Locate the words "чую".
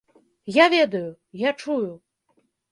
1.63-1.87